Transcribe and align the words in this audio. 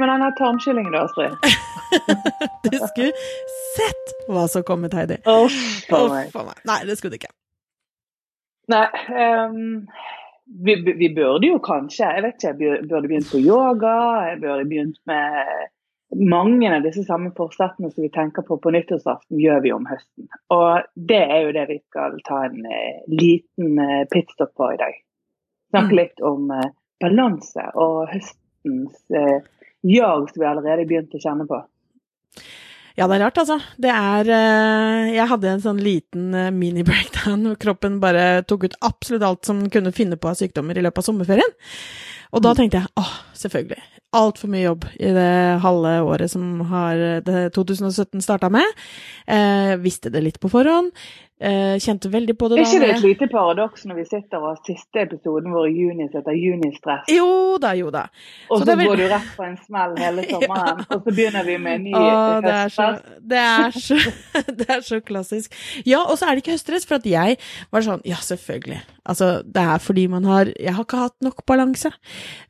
med 0.00 0.10
denne 0.10 0.30
tarmkyllingen 0.38 0.94
da, 0.94 1.04
Astrid? 1.06 1.36
du 2.64 2.76
skulle 2.78 3.12
sett 3.76 4.14
hva 4.30 4.46
som 4.50 4.64
kom 4.66 4.84
ut, 4.86 4.94
Heidi. 4.96 5.20
Uff 5.28 5.92
a 5.92 6.04
meg. 6.10 6.32
Meg. 6.34 6.64
Nei, 6.68 6.80
det 6.88 6.96
skulle 6.98 7.16
du 7.16 7.20
ikke. 7.20 7.34
Nei, 8.70 8.86
um, 9.10 9.86
vi, 10.66 10.76
vi 10.84 11.08
burde 11.14 11.48
jo 11.48 11.58
kanskje 11.62 12.06
Jeg 12.06 12.22
vet 12.22 12.36
ikke, 12.38 12.52
jeg 12.66 12.86
burde 12.90 13.08
begynt 13.10 13.30
på 13.32 13.40
yoga. 13.42 13.94
Jeg 14.30 14.40
burde 14.44 14.66
begynt 14.70 14.98
med 15.10 15.68
mange 16.18 16.70
av 16.74 16.82
disse 16.82 17.04
samme 17.06 17.30
forsettene 17.36 17.90
som 17.92 18.02
vi 18.02 18.10
tenker 18.10 18.42
på 18.46 18.56
på 18.58 18.72
nyttårsaften, 18.74 19.38
gjør 19.38 19.60
vi 19.62 19.70
om 19.74 19.84
høsten. 19.86 20.26
Og 20.50 20.88
det 21.10 21.20
er 21.22 21.44
jo 21.44 21.52
det 21.54 21.66
vi 21.68 21.78
skal 21.84 22.16
ta 22.26 22.40
en 22.48 22.64
eh, 22.66 23.04
liten 23.10 23.78
eh, 23.78 24.02
pitstop 24.10 24.50
på 24.58 24.72
i 24.74 24.80
dag. 24.80 24.96
Snakke 25.70 25.94
Mm. 25.94 25.98
litt 26.00 26.24
om 26.26 26.50
eh, 26.50 26.72
balanse 27.00 27.68
og 27.78 28.10
høstens 28.10 28.98
eh, 29.14 29.38
jag 29.80 30.30
vi 30.34 30.46
allerede 30.46 30.86
begynte 30.88 31.18
å 31.18 31.22
kjenne 31.22 31.46
på. 31.48 31.60
Ja, 32.98 33.06
det 33.08 33.16
er 33.16 33.22
rart, 33.24 33.38
altså. 33.40 33.56
Det 33.80 33.90
er 33.94 34.28
eh, 34.34 35.12
Jeg 35.14 35.28
hadde 35.30 35.48
en 35.54 35.62
sånn 35.62 35.80
liten 35.80 36.34
eh, 36.36 36.50
mini-breakdown 36.52 37.46
hvor 37.48 37.60
kroppen 37.62 38.00
bare 38.02 38.42
tok 38.48 38.66
ut 38.66 38.76
absolutt 38.84 39.24
alt 39.24 39.48
som 39.48 39.62
kunne 39.72 39.94
finne 39.96 40.18
på 40.20 40.28
av 40.28 40.36
sykdommer 40.40 40.76
i 40.76 40.84
løpet 40.84 41.00
av 41.00 41.06
sommerferien. 41.06 41.54
Og 42.36 42.44
da 42.44 42.52
tenkte 42.54 42.82
jeg 42.82 42.92
åh, 43.00 43.14
selvfølgelig. 43.38 43.80
Altfor 44.20 44.50
mye 44.50 44.66
jobb 44.66 44.84
i 44.98 45.10
det 45.14 45.32
halve 45.62 45.94
året 46.06 46.32
som 46.34 46.60
har 46.70 47.00
eh, 47.06 47.22
det 47.26 47.46
2017 47.56 48.20
starta 48.26 48.50
med. 48.52 48.78
Eh, 49.30 49.76
visste 49.82 50.12
det 50.12 50.24
litt 50.26 50.40
på 50.42 50.50
forhånd. 50.52 50.92
Eh, 51.40 51.78
kjente 51.80 52.10
veldig 52.12 52.34
på 52.36 52.50
det 52.52 52.58
Er 52.60 52.66
ikke 52.66 52.80
det 52.82 52.88
et 52.98 53.04
lite 53.04 53.26
paradoks 53.32 53.86
når 53.88 53.96
vi 53.96 54.02
sitter 54.10 54.42
og 54.44 54.58
siste 54.66 55.00
episoden 55.06 55.54
vår 55.54 55.70
i 55.70 55.86
juni 55.86 56.04
heter 56.12 56.36
Junistress, 56.36 57.08
Jo 57.08 57.56
da, 57.56 57.70
jo 57.78 57.88
da. 57.88 58.02
og 58.50 58.60
så 58.60 58.66
så 58.68 58.74
går 58.76 59.00
du 59.00 59.06
rett 59.08 59.30
på 59.38 59.46
en 59.46 59.56
smell 59.64 59.96
hele 59.96 60.26
sommeren, 60.34 60.84
og 60.84 60.98
så 60.98 61.14
begynner 61.16 61.48
vi 61.48 61.56
med 61.56 61.78
en 61.78 61.86
ny 61.86 61.94
Å, 61.96 62.10
det 62.44 62.52
er 62.58 62.74
så, 62.74 62.90
det 63.32 63.40
er 63.40 63.78
så, 63.86 63.96
det 64.60 64.68
er 64.68 64.84
så 64.84 65.00
klassisk. 65.00 65.56
Ja, 65.88 66.02
og 66.02 66.20
så 66.20 66.28
er 66.28 66.36
det 66.36 66.44
ikke 66.44 66.58
høstdress, 66.58 66.84
for 66.84 67.00
at 67.00 67.08
jeg 67.08 67.40
var 67.72 67.88
sånn, 67.88 68.04
ja, 68.04 68.20
selvfølgelig. 68.20 68.82
Altså, 69.08 69.30
det 69.40 69.64
er 69.64 69.80
fordi 69.80 70.04
man 70.12 70.28
har, 70.28 70.52
jeg 70.60 70.76
har 70.76 70.84
ikke 70.84 71.00
hatt 71.06 71.16
nok 71.24 71.40
balanse. 71.48 71.88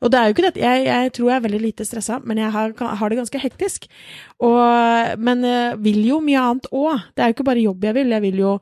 Og 0.03 0.11
det 0.11 0.19
er 0.19 0.27
jo 0.27 0.35
ikke 0.35 0.49
det, 0.49 0.61
jeg, 0.61 0.83
jeg 0.89 1.13
tror 1.15 1.31
jeg 1.31 1.37
er 1.39 1.45
veldig 1.47 1.61
lite 1.63 1.87
stressa, 1.87 2.19
men 2.27 2.43
jeg 2.43 2.51
har, 2.51 2.75
har 2.75 3.09
det 3.13 3.21
ganske 3.21 3.39
hektisk. 3.39 3.87
Og, 4.43 5.15
men 5.21 5.45
eh, 5.47 5.79
vil 5.79 6.03
jo 6.09 6.19
mye 6.25 6.43
annet 6.43 6.67
òg. 6.75 7.07
Det 7.15 7.23
er 7.23 7.31
jo 7.31 7.37
ikke 7.37 7.47
bare 7.47 7.63
jobb 7.63 7.87
jeg 7.87 7.97
vil, 7.97 8.13
jeg 8.17 8.25
vil 8.27 8.43
jo 8.43 8.53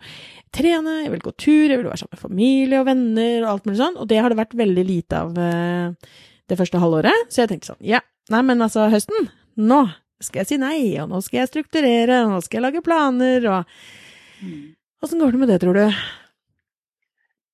trene, 0.56 0.98
jeg 1.04 1.14
vil 1.14 1.24
gå 1.26 1.34
tur, 1.38 1.70
jeg 1.70 1.78
vil 1.78 1.88
være 1.90 2.02
sammen 2.02 2.18
med 2.18 2.24
familie 2.24 2.82
og 2.82 2.90
venner 2.90 3.38
og 3.44 3.50
alt 3.54 3.70
mulig 3.70 3.80
sånn, 3.82 3.98
og 4.02 4.10
det 4.10 4.20
har 4.20 4.34
det 4.34 4.40
vært 4.42 4.58
veldig 4.60 4.86
lite 4.88 5.24
av 5.24 5.40
eh, 5.44 6.12
det 6.50 6.60
første 6.60 6.82
halvåret. 6.82 7.30
Så 7.30 7.44
jeg 7.44 7.52
tenkte 7.54 7.74
sånn, 7.74 7.82
ja, 7.86 8.02
nei, 8.34 8.44
men 8.48 8.66
altså, 8.66 8.88
høsten, 8.92 9.30
nå 9.60 9.84
skal 10.20 10.42
jeg 10.44 10.50
si 10.50 10.60
nei, 10.60 10.78
og 11.00 11.12
nå 11.14 11.22
skal 11.24 11.44
jeg 11.44 11.52
strukturere, 11.54 12.24
og 12.26 12.34
nå 12.34 12.40
skal 12.44 12.60
jeg 12.60 12.68
lage 12.70 12.86
planer, 12.86 13.50
og 13.50 13.82
Mm. 14.40 14.76
Åssen 15.04 15.20
går 15.20 15.32
det 15.32 15.40
med 15.40 15.50
det, 15.52 15.60
tror 15.60 15.74
du? 15.76 15.86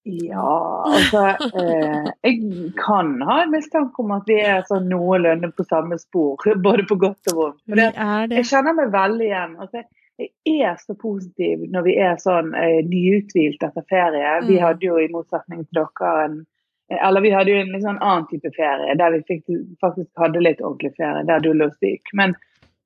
Ja, 0.06 0.84
altså 0.86 1.22
eh, 1.58 2.10
Jeg 2.22 2.74
kan 2.78 3.16
ha 3.26 3.40
en 3.42 3.54
mistanke 3.54 4.04
om 4.04 4.12
at 4.14 4.28
vi 4.30 4.38
er 4.38 4.62
sånn 4.70 4.86
noenlunde 4.92 5.50
på 5.58 5.66
samme 5.66 5.98
spor, 5.98 6.38
både 6.68 6.86
på 6.86 6.98
godt 7.02 7.32
og 7.34 7.40
vondt. 7.40 7.62
Det. 7.66 7.90
jeg 8.36 8.50
kjenner 8.52 8.78
meg 8.78 8.94
veldig 8.94 9.30
igjen. 9.32 9.56
Altså, 9.66 9.82
jeg 10.20 10.62
er 10.64 10.76
så 10.80 10.96
positiv 10.96 11.66
når 11.72 11.86
vi 11.88 11.96
er 12.00 12.20
sånn 12.22 12.54
eh, 12.56 12.82
nyuthvilt 12.88 13.64
etter 13.64 13.84
ferie. 13.90 14.36
Vi 14.48 14.58
Mm. 14.60 14.64
hadde 14.64 14.86
jo 14.88 14.98
i 14.98 15.12
motsetning 15.12 15.66
til 15.68 15.82
dere 15.82 16.12
en 16.26 16.46
eller 16.90 17.22
vi 17.22 17.32
hadde 17.34 17.50
jo 17.50 17.62
en 17.64 17.82
sånn 17.82 17.98
annen 17.98 18.28
type 18.30 18.52
ferie, 18.54 18.94
der 18.96 19.12
vi 19.16 19.22
fikk, 19.26 19.48
faktisk 19.82 20.10
hadde 20.22 20.44
litt 20.44 20.62
ordentlig 20.62 20.94
ferie, 21.00 21.24
der 21.26 21.40
du 21.42 21.50
lå 21.54 21.70
syk. 21.80 22.12
Men 22.14 22.36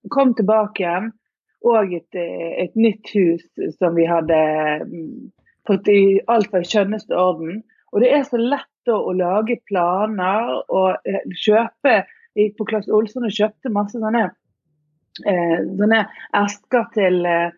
kom 0.09 0.33
tilbake 0.33 0.79
igjen, 0.79 1.09
og 1.67 1.93
et, 1.93 2.15
eh, 2.15 2.63
et 2.63 2.75
nytt 2.79 3.11
hus 3.11 3.43
som 3.75 3.95
vi 3.95 4.05
hadde 4.07 4.39
mm, 4.87 5.31
fått 5.67 5.89
i 5.91 6.21
alt 6.31 6.55
i 6.55 6.63
skjønneste 6.63 7.11
orden. 7.11 7.63
Og 7.91 7.99
det 7.99 8.13
er 8.13 8.23
så 8.23 8.39
lett 8.39 8.69
da 8.87 8.95
å 8.95 9.11
lage 9.11 9.59
planer 9.67 10.63
og 10.69 10.95
eh, 11.05 11.19
kjøpe 11.35 12.05
Jeg 12.37 12.51
gikk 12.51 12.57
på 12.59 12.65
Claes 12.69 12.87
Olsson 12.93 13.25
og 13.25 13.33
kjøpte 13.35 13.71
masse 13.73 13.99
sånne, 13.99 14.29
eh, 14.29 14.35
sånne 15.23 16.03
esker 16.39 16.85
til 16.93 17.25
eh, 17.25 17.49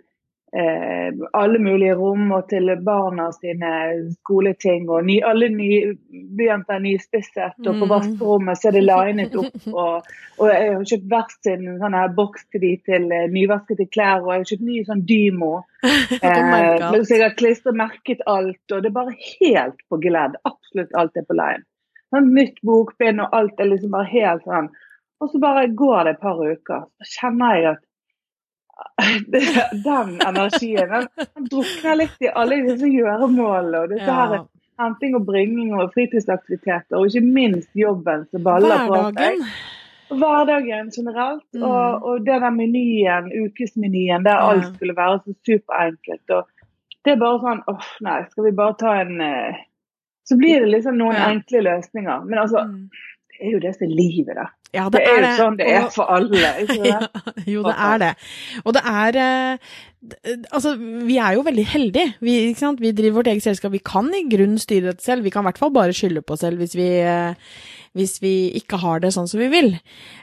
eh, 0.54 1.12
alle 1.38 1.60
mulige 1.64 1.94
rom 1.96 2.32
og 2.36 2.50
til 2.52 2.68
barna 2.84 3.30
sine 3.36 3.70
skoleting. 4.18 4.90
Og 4.92 5.06
ny, 5.08 5.20
alle 5.24 5.48
nybegynte 5.54 6.76
er 6.76 6.84
nyspisset, 6.84 7.56
og 7.64 7.70
på 7.72 7.86
Mm. 7.86 7.90
vaskerommet 7.94 8.60
så 8.60 8.68
er 8.68 8.78
det 8.78 8.84
linet 8.90 9.36
opp. 9.40 9.56
Og, 9.82 10.12
og 10.42 10.50
jeg 10.50 10.74
har 10.74 10.84
kjøpt 10.90 11.08
hver 11.12 11.34
sin 11.46 11.66
sånn 11.80 11.94
her 11.96 12.14
boks 12.18 12.46
til 12.52 12.62
de 12.66 12.72
til 12.90 13.12
eh, 13.12 13.28
nyvaskede 13.32 13.86
klær, 13.94 14.22
og 14.26 14.32
jeg 14.34 14.40
har 14.44 14.50
kjøpt 14.52 14.68
ny 14.68 14.84
sånn 14.90 15.06
Dymo. 15.08 15.54
Eh, 16.22 17.02
så 17.04 17.16
jeg 17.16 17.24
har 17.24 17.36
klistremerket 17.40 18.20
alt, 18.30 18.62
og 18.72 18.82
det 18.84 18.90
er 18.92 18.96
bare 19.00 19.16
helt 19.18 19.80
på 19.90 19.98
gledd. 20.04 20.36
Absolutt 20.46 20.92
alt 21.00 21.16
er 21.18 21.26
på 21.26 21.34
line. 21.38 21.64
Sånn, 22.12 22.28
nytt 22.36 22.60
bokbind 22.68 23.22
og 23.24 23.34
alt 23.34 23.60
er 23.64 23.70
liksom 23.72 23.94
bare 23.96 24.10
helt 24.12 24.44
sånn. 24.46 24.68
Og 25.22 25.30
så 25.30 25.40
bare 25.40 25.68
går 25.78 26.04
det 26.08 26.14
et 26.16 26.22
par 26.22 26.40
uker, 26.42 26.86
så 27.02 27.09
kjenner 27.20 27.56
jeg 27.59 27.66
at 27.76 27.82
det, 29.34 29.42
den 29.86 30.16
energien 30.26 30.90
den, 30.90 31.04
den 31.36 31.46
drukner 31.52 31.96
litt 32.00 32.24
i 32.26 32.32
alle 32.34 32.58
disse 32.66 32.90
gjøremålene 32.90 33.84
og 33.84 33.92
disse 33.94 34.10
her 34.18 34.34
Ja. 34.40 34.40
henting 34.81 35.14
og 35.16 35.26
bringing 35.28 35.76
og 35.78 35.92
fritidsaktiviteter, 35.94 36.98
og 36.98 37.06
ikke 37.12 37.22
minst 37.22 37.70
jobben 37.78 38.24
som 38.31 38.42
baller 38.44 38.88
på 38.90 39.02
seg. 39.14 39.44
Hverdagen. 40.10 40.90
Generelt, 40.96 41.46
Mm. 41.54 41.64
og, 41.64 42.04
og 42.04 42.26
den 42.26 42.42
der 42.42 42.50
menyen, 42.56 43.30
ukesmenyen, 43.46 44.26
der 44.26 44.40
Ja. 44.40 44.50
alt 44.50 44.76
skulle 44.76 44.96
være 44.98 45.20
så 45.26 45.34
superenkelt. 45.46 46.30
Og 46.31 46.48
det 47.06 47.14
er 47.14 47.20
bare 47.22 47.40
sånn 47.44 47.62
åh, 47.68 47.86
nei, 48.02 48.18
skal 48.31 48.44
vi 48.44 48.52
bare 48.58 48.76
ta 48.80 48.96
en 49.02 49.22
eh, 49.22 49.56
Så 50.26 50.38
blir 50.38 50.60
det 50.66 50.70
liksom 50.74 50.98
noen 50.98 51.14
Ja. 51.16 51.30
enkle 51.30 51.62
løsninger. 51.62 52.26
Men 52.26 52.40
altså, 52.40 52.66
Mm. 52.66 52.90
det 53.30 53.48
er 53.48 53.52
jo 53.52 53.60
det 53.60 53.76
som 53.76 53.88
er 53.88 53.96
livet, 53.96 54.36
da. 54.36 54.46
Ja, 54.74 54.86
Det 54.90 55.02
er 55.04 55.16
jo 55.18 55.22
det. 55.26 55.32
sånn 55.38 55.58
det 55.59 55.68
er 55.68 55.84
Og- 55.86 55.94
for 55.94 56.12
alle. 56.16 56.52
Ikke 56.64 56.86
Ja, 56.94 57.00
jo, 57.46 57.64
det 57.64 57.74
er 57.78 57.98
det. 58.00 58.12
Og 58.66 58.74
det 58.78 58.84
er 58.88 59.18
eh, 59.20 59.58
Altså, 60.52 60.76
vi 61.06 61.18
er 61.22 61.36
jo 61.36 61.44
veldig 61.46 61.66
heldige. 61.76 62.14
Vi, 62.26 62.36
vi 62.80 62.92
driver 62.92 63.18
vårt 63.20 63.28
eget 63.28 63.44
selskap. 63.44 63.72
Vi 63.76 63.81
kan 63.86 64.08
i 64.18 64.24
grunnen 64.31 64.58
styre 64.58 64.88
dette 64.94 65.04
selv. 65.06 65.24
Vi 65.24 65.30
kan 65.30 65.44
i 65.44 65.50
hvert 65.52 65.60
fall 65.62 65.72
bare 65.76 65.94
skylde 65.94 66.24
på 66.26 66.34
oss 66.34 66.42
selv 66.42 66.58
hvis 66.58 66.74
vi, 66.76 66.88
eh, 67.06 67.36
hvis 67.97 68.18
vi 68.24 68.34
ikke 68.56 68.79
har 68.79 69.02
det 69.03 69.12
sånn 69.16 69.28
som 69.28 69.41
vi 69.41 69.50
vil. 69.52 69.74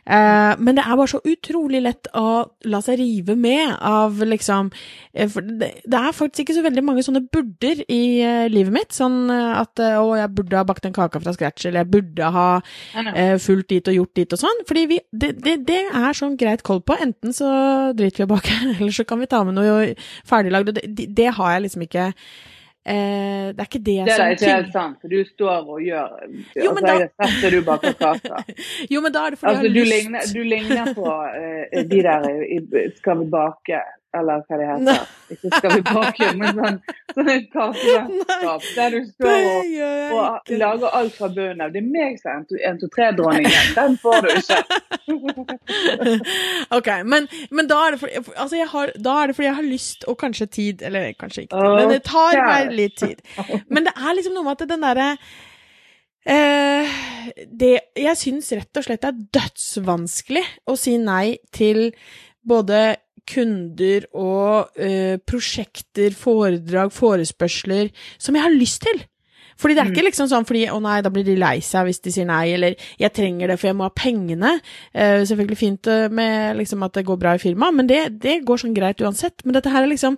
Eh, 0.09 0.53
men 0.57 0.79
det 0.79 0.85
er 0.85 0.97
bare 0.97 1.11
så 1.13 1.21
utrolig 1.29 1.83
lett 1.85 2.09
å 2.17 2.49
la 2.71 2.81
seg 2.85 3.01
rive 3.01 3.37
med 3.37 3.75
av 3.85 4.23
liksom 4.25 4.71
eh, 5.13 5.29
det, 5.29 5.71
det 5.85 6.01
er 6.01 6.17
faktisk 6.17 6.47
ikke 6.47 6.57
så 6.57 6.65
veldig 6.65 6.85
mange 6.87 7.05
sånne 7.05 7.25
burder 7.29 7.85
i 7.85 8.03
eh, 8.25 8.47
livet 8.53 8.73
mitt. 8.75 8.97
Sånn 8.97 9.29
eh, 9.35 9.53
at 9.61 9.85
eh, 9.85 9.99
å, 10.01 10.17
jeg 10.17 10.33
burde 10.39 10.61
ha 10.61 10.65
bakt 10.69 10.89
en 10.89 10.97
kake 10.97 11.21
fra 11.25 11.37
scratch, 11.37 11.69
eller 11.69 11.85
jeg 11.85 11.93
burde 11.99 12.33
ha 12.39 12.49
eh, 13.13 13.37
fulgt 13.43 13.73
dit 13.75 13.93
og 13.93 14.01
gjort 14.01 14.15
dit 14.23 14.37
og 14.39 14.45
sånn. 14.47 14.67
Fordi 14.69 14.87
vi, 14.95 15.01
det, 15.13 15.35
det, 15.45 15.59
det 15.69 15.83
er 15.93 16.17
sånn 16.17 16.39
greit 16.41 16.65
koll 16.67 16.81
på. 16.81 16.97
Enten 17.05 17.37
så 17.37 17.51
driter 17.99 18.25
vi 18.25 18.29
å 18.31 18.33
bake, 18.33 18.61
eller 18.79 18.95
så 18.97 19.05
kan 19.09 19.21
vi 19.21 19.29
ta 19.31 19.45
med 19.45 19.61
noe 19.61 19.93
ferdiglagd. 20.29 20.73
og 20.73 20.81
Det, 20.81 20.89
det, 20.89 21.11
det 21.21 21.35
har 21.37 21.57
jeg 21.57 21.69
liksom 21.69 21.85
ikke 21.85 22.13
eh, 22.95 23.49
Det 23.55 23.63
er 23.63 23.69
ikke 23.69 23.83
det, 23.89 23.97
Det 24.09 24.15
som 24.17 24.25
er 24.25 24.35
ikke 24.37 24.53
helt 24.55 24.73
sant, 24.75 24.97
for 25.03 25.13
du 25.13 25.19
står 25.29 25.69
og 25.75 25.83
gjør 25.85 26.15
Jo, 26.57 26.73
men 26.77 26.85
altså, 26.85 26.87
da... 26.87 26.97
setter 26.99 27.35
sett 27.35 27.45
det 27.45 27.53
du 27.53 27.61
bak 27.69 27.87
kaker. 28.01 28.53
Jo, 28.95 29.03
men 29.05 29.15
da 29.15 29.27
er 29.27 29.37
det 29.37 29.41
fordi 29.43 29.53
Altså, 29.53 29.69
jeg 29.69 29.75
du, 29.75 29.79
har 29.79 29.87
lyst. 29.87 29.95
ligner, 29.95 30.21
du 30.35 30.43
ligner 30.55 30.93
på 30.99 31.15
eh, 31.43 31.85
de 31.93 32.03
der 32.09 32.29
i 32.49 32.59
Skal 32.99 33.23
vi 33.23 33.29
bake, 33.37 33.83
eller 34.17 34.41
hva 34.49 34.57
det 34.59 34.67
heter. 34.69 35.01
Ikke 35.35 35.51
Skal 35.59 35.75
vi 35.75 35.83
bake, 35.85 36.29
men 36.39 36.55
sånn, 36.57 36.77
sånn 37.13 37.31
et 37.33 37.49
kakeselskap 37.53 38.69
der 38.77 38.95
du 38.95 39.01
står 39.11 39.49
og, 39.51 40.15
og 40.17 40.53
lager 40.63 40.95
alt 41.01 41.17
fra 41.19 41.29
bunnen 41.35 41.65
av. 41.65 41.75
Det 41.75 41.83
er 41.83 41.91
meg 41.91 42.17
som 42.23 42.47
er 42.47 42.63
1-2-3-dronningen. 42.71 43.75
Den 43.77 43.99
får 44.01 44.25
du 44.25 44.31
ikke. 44.33 44.61
ok, 46.79 46.89
men, 47.09 47.29
men 47.53 47.69
da, 47.69 47.83
er 47.85 47.97
det 47.97 48.01
fordi, 48.03 48.23
altså 48.37 48.63
har, 48.73 48.95
da 48.97 49.19
er 49.19 49.31
det 49.31 49.37
fordi 49.37 49.49
jeg 49.51 49.59
har 49.59 49.69
lyst, 49.69 50.09
og 50.09 50.19
kanskje 50.21 50.49
tid 50.53 50.83
Eller 50.85 51.13
kanskje 51.19 51.47
ikke 51.47 51.57
tid, 51.57 51.77
men 51.81 51.93
det 51.93 52.01
tar 52.09 52.41
meg 52.45 52.73
litt 52.77 52.97
tid. 53.01 53.23
Men 53.69 53.89
det 53.89 53.95
er 53.97 54.17
liksom 54.17 54.37
noe 54.37 54.47
med 54.47 54.57
at 54.57 54.73
den 54.73 54.85
derre 54.85 55.09
eh, 56.29 56.97
det, 57.49 57.75
Jeg 57.99 58.21
syns 58.21 58.53
rett 58.57 58.81
og 58.81 58.89
slett 58.89 59.05
det 59.05 59.13
er 59.13 59.21
dødsvanskelig 59.41 60.45
å 60.69 60.77
si 60.81 60.97
nei 61.03 61.39
til 61.55 61.91
både 62.49 62.97
kunder 63.29 64.07
og 64.17 64.73
eh, 64.81 65.19
prosjekter, 65.29 66.17
foredrag, 66.17 66.91
forespørsler 66.97 67.93
som 68.19 68.35
jeg 68.39 68.47
har 68.47 68.55
lyst 68.57 68.83
til. 68.89 69.05
Fordi 69.59 69.75
det 69.75 69.83
er 69.83 69.89
ikke 69.91 70.05
liksom 70.07 70.29
sånn 70.31 70.45
fordi 70.47 70.61
'å 70.71 70.77
nei, 70.81 71.01
da 71.03 71.11
blir 71.11 71.25
de 71.27 71.35
lei 71.35 71.57
seg 71.67 71.89
hvis 71.89 71.99
de 72.05 72.13
sier 72.15 72.27
nei', 72.29 72.53
eller 72.55 72.77
'jeg 72.99 73.13
trenger 73.13 73.49
det 73.51 73.57
for 73.59 73.67
jeg 73.67 73.77
må 73.77 73.89
ha 73.89 73.91
pengene'. 73.91 74.61
Eh, 74.95 75.25
selvfølgelig 75.27 75.59
fint 75.59 75.87
eh, 75.91 76.09
med 76.09 76.57
liksom 76.61 76.83
at 76.87 76.93
det 76.95 77.05
går 77.07 77.19
bra 77.19 77.33
i 77.35 77.43
firmaet, 77.43 77.75
men 77.75 77.87
det, 77.91 78.21
det 78.23 78.45
går 78.47 78.57
sånn 78.63 78.75
greit 78.77 79.03
uansett. 79.03 79.43
Men 79.45 79.55
dette 79.59 79.71
her 79.75 79.83
er 79.83 79.91
liksom 79.91 80.17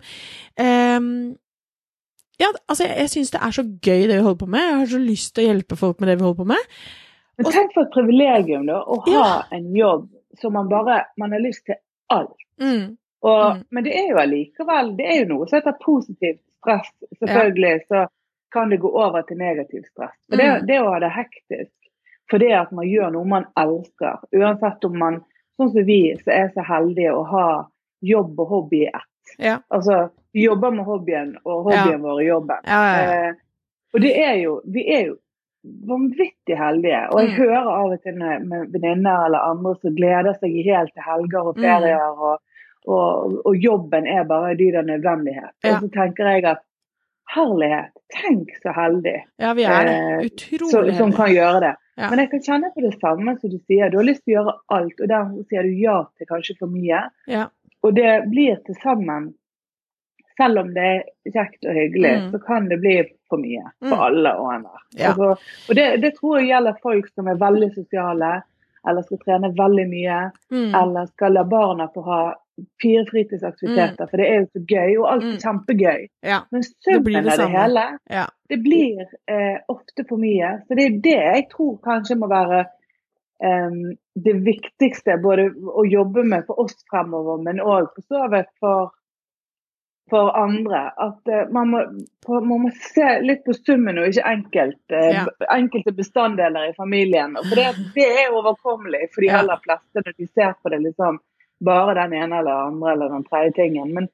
eh, 0.61 1.01
Ja, 2.41 2.49
altså, 2.69 2.85
jeg, 2.87 2.97
jeg 2.97 3.11
syns 3.11 3.31
det 3.31 3.41
er 3.45 3.53
så 3.53 3.63
gøy 3.65 4.07
det 4.09 4.17
vi 4.17 4.23
holder 4.25 4.41
på 4.45 4.49
med. 4.49 4.61
Jeg 4.61 4.79
har 4.79 4.87
så 4.93 5.01
lyst 5.01 5.35
til 5.35 5.45
å 5.45 5.49
hjelpe 5.55 5.77
folk 5.77 6.01
med 6.01 6.09
det 6.09 6.19
vi 6.19 6.25
holder 6.25 6.41
på 6.45 6.47
med. 6.53 6.63
Men 7.37 7.53
tenk 7.53 7.73
for 7.75 7.85
et 7.85 7.93
privilegium, 7.97 8.67
da, 8.69 8.79
å 8.85 9.01
ha 9.07 9.13
Ja. 9.13 9.43
en 9.57 9.75
jobb 9.77 10.09
som 10.41 10.53
man 10.53 10.69
bare 10.69 11.05
Man 11.19 11.33
har 11.33 11.41
lyst 11.41 11.65
til 11.67 11.77
alt. 12.11 12.37
Mm. 12.61 12.97
Og, 13.23 13.57
Mm. 13.57 13.65
Men 13.71 13.85
det 13.85 13.93
er 13.99 14.07
jo 14.11 14.17
allikevel 14.17 14.97
Det 14.97 15.07
er 15.07 15.19
jo 15.21 15.27
noe 15.35 15.47
som 15.49 15.59
heter 15.61 15.77
positivt 15.85 16.41
stress. 16.61 16.91
Selvfølgelig 17.19 17.81
så 17.89 18.07
kan 18.53 18.71
det 18.71 18.81
gå 18.81 18.89
over 18.89 19.23
til 19.23 19.37
negativt 19.39 19.87
stress. 19.93 20.17
For 20.29 20.37
det, 20.37 20.47
Mm. 20.61 20.67
det 20.67 20.79
å 20.81 20.91
ha 20.93 20.99
det 21.01 21.11
hektisk 21.17 21.73
fordi 22.31 22.53
at 22.55 22.71
man 22.73 22.87
gjør 22.87 23.11
noe 23.13 23.25
man 23.27 23.45
elsker, 23.59 24.19
uansett 24.37 24.85
om 24.85 24.99
man 24.99 25.25
Sånn 25.61 25.73
som 25.73 25.85
vi 25.85 26.17
som 26.17 26.33
er 26.33 26.49
så 26.55 26.63
heldige 26.65 27.13
å 27.13 27.25
ha 27.29 27.67
jobb 28.03 28.39
og 28.41 28.49
hobby 28.49 28.79
i 28.85 28.87
ett. 28.87 29.35
Ja. 29.39 29.59
Altså, 29.71 30.09
vi 30.33 30.47
jobber 30.47 30.71
med 30.71 30.85
hobbyen, 30.87 31.37
og 31.45 31.65
hobbyen 31.67 32.01
vår 32.01 32.21
er 32.23 32.27
jobben. 32.29 32.63
Ja, 32.65 32.81
ja, 32.87 33.03
ja. 33.03 33.29
Eh, 33.29 33.35
og 33.95 34.01
det 34.01 34.15
er 34.17 34.35
jo 34.41 34.61
Vi 34.65 34.87
er 34.89 35.03
jo 35.07 35.17
vanvittig 35.89 36.57
heldige. 36.57 37.03
Og 37.13 37.21
jeg 37.21 37.29
Mm. 37.31 37.37
hører 37.37 37.69
av 37.69 37.93
og 37.93 38.03
til 38.03 38.15
med 38.17 38.73
venninner 38.73 39.25
eller 39.27 39.39
andre 39.51 39.75
som 39.81 39.95
gleder 39.97 40.33
seg 40.41 40.65
helt 40.65 40.93
til 40.95 41.03
helger 41.03 41.41
og 41.47 41.57
Mm. 41.57 41.63
ferier, 41.63 42.19
og, 42.19 42.39
og, 42.87 43.41
og 43.47 43.57
jobben 43.57 44.07
er 44.07 44.25
bare 44.25 44.53
av 44.55 44.85
nødvendighet. 44.89 45.53
Ja. 45.65 45.75
Og 45.77 45.83
så 45.85 45.89
tenker 45.93 46.31
jeg 46.33 46.45
at 46.45 46.63
herlighet, 47.35 47.93
tenk 48.11 48.49
så 48.63 48.73
heldig 48.75 49.17
ja, 49.39 49.53
vi 49.55 49.63
er 49.65 49.85
det. 49.87 49.97
Eh, 49.97 50.25
Utrolig 50.27 50.95
så, 50.95 50.99
som 50.99 51.13
kan 51.15 51.31
gjøre 51.31 51.61
det. 51.61 51.75
Ja. 52.01 52.09
Men 52.11 52.19
jeg 52.25 52.31
kan 52.33 52.43
kjenne 52.43 52.71
på 52.75 52.81
det 52.87 52.95
samme 53.01 53.37
som 53.39 53.51
du 53.53 53.59
sier. 53.69 53.91
Du 53.93 53.99
har 54.01 54.07
lyst 54.09 54.25
til 54.25 54.35
å 54.35 54.39
gjøre 54.41 54.55
alt, 54.79 55.01
og 55.05 55.09
der 55.13 55.29
sier 55.51 55.63
du 55.69 55.77
ja 55.79 55.99
til 56.19 56.27
kanskje 56.31 56.57
for 56.59 56.73
mye. 56.73 57.05
Ja. 57.31 57.45
Og 57.85 57.95
det 57.95 58.15
blir 58.33 58.57
til 58.67 58.75
sammen, 58.83 59.31
selv 60.41 60.63
om 60.63 60.71
det 60.75 60.85
er 60.89 61.33
kjekt 61.35 61.67
og 61.69 61.77
hyggelig, 61.77 62.13
Mm. 62.19 62.31
så 62.33 62.39
kan 62.47 62.69
det 62.69 62.81
bli 62.81 62.97
for 63.29 63.39
mye 63.39 63.63
for 63.79 63.95
Mm. 63.97 64.01
alle 64.09 64.33
og 64.41 64.53
enhver. 64.55 64.81
Ja. 64.97 65.09
Altså, 65.13 65.31
og 65.69 65.75
det, 65.77 66.01
det 66.01 66.15
tror 66.19 66.39
jeg 66.41 66.49
gjelder 66.49 66.81
folk 66.83 67.09
som 67.15 67.29
er 67.29 67.35
veldig 67.37 67.75
sosiale, 67.75 68.43
eller 68.89 69.03
skal 69.03 69.19
trene 69.19 69.53
veldig 69.55 69.87
mye, 69.89 70.21
Mm. 70.51 70.75
eller 70.75 71.07
skal 71.07 71.33
la 71.33 71.45
barna 71.45 71.89
få 71.95 72.03
ha 72.05 72.35
fire 72.83 73.05
fritidsaktiviteter, 73.11 74.07
for 74.11 74.17
det 74.21 74.27
er 74.29 74.41
jo 74.43 74.49
så 74.53 74.61
gøy, 74.69 74.97
og 75.01 75.07
alt 75.13 75.23
er 75.25 75.31
Mm. 75.33 75.39
kjempegøy. 75.45 76.03
ja. 76.23 76.41
Men 76.53 76.63
summen 76.63 77.17
av 77.31 77.39
det 77.39 77.49
hele, 77.49 77.99
Ja. 78.11 78.27
det 78.49 78.59
blir 78.63 79.01
eh, 79.29 79.59
ofte 79.69 80.05
for 80.09 80.17
mye. 80.19 80.61
Så 80.69 80.77
det 80.77 80.85
er 80.87 81.01
det 81.01 81.19
jeg 81.35 81.49
tror 81.51 81.79
kanskje 81.81 82.19
må 82.19 82.29
være 82.29 82.67
em, 83.43 83.97
det 84.15 84.35
viktigste 84.45 85.17
både 85.23 85.49
å 85.57 85.85
jobbe 85.91 86.25
med 86.25 86.45
for 86.47 86.61
oss 86.61 86.75
fremover, 86.91 87.43
men 87.43 87.57
òg 87.61 87.89
for 87.95 88.03
så 88.03 88.29
vidt 88.31 88.51
for, 88.61 88.91
for 90.11 90.31
andre. 90.37 90.91
At 90.99 91.29
eh, 91.29 91.47
man, 91.51 91.71
må, 91.71 91.81
på, 92.27 92.41
man 92.45 92.61
må 92.67 92.71
se 92.75 93.21
litt 93.23 93.45
på 93.47 93.55
summen 93.57 93.97
og 93.99 94.09
ikke 94.11 94.27
enkelt, 94.27 94.83
eh, 94.93 95.13
Ja. 95.15 95.25
enkelte 95.57 95.93
bestanddeler 95.97 96.69
i 96.69 96.75
familien. 96.77 97.37
For 97.49 97.55
det, 97.57 97.73
det 97.95 98.05
er 98.27 98.33
overkommelig 98.37 99.09
for 99.15 99.23
de 99.23 99.31
aller 99.31 99.57
fleste 99.65 100.05
når 100.05 100.13
de 100.19 100.27
ser 100.27 100.53
på 100.63 100.69
det 100.75 100.83
liksom 100.83 101.19
bare 101.65 101.97
den 102.03 102.17
ene 102.17 102.41
eller 102.41 102.67
andre 102.69 102.95
eller 102.95 103.13
den 103.17 103.27
tredje 103.29 103.53
tingen. 103.59 103.95
Men 103.95 104.09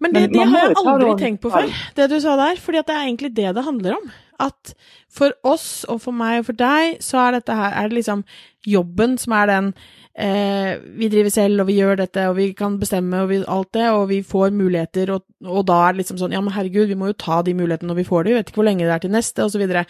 Men 0.00 0.14
det, 0.14 0.20
Men 0.20 0.32
det 0.32 0.44
har 0.48 0.68
jeg 0.68 0.76
aldri 0.80 1.14
tenkt 1.20 1.42
på 1.42 1.50
før, 1.52 1.72
det 1.96 2.06
du 2.08 2.20
sa 2.20 2.36
der. 2.36 2.56
fordi 2.56 2.78
det 2.88 2.94
er 2.94 3.04
egentlig 3.04 3.36
det 3.36 3.54
det 3.54 3.64
handler 3.64 3.96
om. 3.98 4.10
At 4.40 4.74
for 5.12 5.34
oss 5.44 5.84
og 5.84 6.00
for 6.00 6.16
meg 6.16 6.38
og 6.40 6.46
for 6.46 6.56
deg, 6.56 7.02
så 7.04 7.18
er 7.26 7.36
dette 7.36 7.52
her 7.52 7.74
er 7.76 7.88
det 7.88 7.98
liksom 7.98 8.24
jobben 8.66 9.18
som 9.20 9.34
er 9.36 9.46
den 9.46 9.74
eh, 10.16 10.80
Vi 10.96 11.08
driver 11.12 11.28
selv, 11.28 11.60
og 11.60 11.66
vi 11.68 11.76
gjør 11.76 12.00
dette, 12.00 12.28
og 12.30 12.36
vi 12.36 12.52
kan 12.56 12.78
bestemme 12.80 13.20
og 13.20 13.28
vi, 13.28 13.42
alt 13.46 13.72
det, 13.76 13.90
og 13.90 14.08
vi 14.08 14.22
får 14.22 14.56
muligheter, 14.56 15.12
og, 15.12 15.22
og 15.44 15.66
da 15.68 15.82
er 15.84 15.92
det 15.92 16.04
liksom 16.04 16.18
sånn 16.22 16.32
Ja, 16.32 16.40
men 16.40 16.54
herregud, 16.56 16.88
vi 16.88 16.96
må 16.96 17.12
jo 17.12 17.20
ta 17.20 17.42
de 17.42 17.54
mulighetene 17.54 17.92
når 17.92 18.00
vi 18.00 18.08
får 18.08 18.24
de, 18.24 18.32
vi 18.32 18.40
vet 18.40 18.48
ikke 18.48 18.62
hvor 18.62 18.70
lenge 18.70 18.88
det 18.88 18.96
er 18.96 19.04
til 19.04 19.12
neste, 19.12 19.44
og 19.44 19.52
så 19.52 19.60
videre. 19.60 19.84